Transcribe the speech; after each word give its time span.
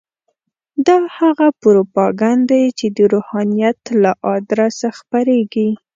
دا 0.87 0.97
هغه 1.17 1.47
پروپاګند 1.61 2.41
دی 2.51 2.63
چې 2.77 2.87
د 2.97 2.99
روحانیت 3.13 3.79
له 4.03 4.11
ادرسه 4.35 4.87
خپرېږي. 4.99 5.69